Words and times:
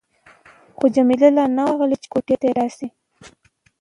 خو 0.77 0.85
جميله 0.95 1.29
لا 1.37 1.45
نه 1.55 1.63
وه 1.65 1.71
راغلې 1.71 1.97
چې 2.01 2.07
کوټې 2.13 2.35
ته 2.41 2.47
راشي. 2.59 2.87